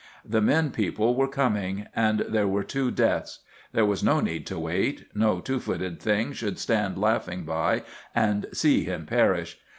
The 0.25 0.41
men 0.41 0.71
people 0.71 1.13
were 1.13 1.27
coming, 1.27 1.85
and 1.95 2.21
there 2.21 2.47
were 2.47 2.63
two 2.63 2.89
deaths. 2.89 3.41
There 3.71 3.85
was 3.85 4.03
no 4.03 4.19
need 4.19 4.47
to 4.47 4.57
wait. 4.57 5.05
No 5.13 5.39
two 5.39 5.59
footed 5.59 5.99
thing 5.99 6.33
should 6.33 6.57
stand 6.57 6.97
laughing 6.97 7.43
by 7.43 7.83
and 8.15 8.47
see 8.51 8.83
him 8.83 9.05
perish. 9.05 9.59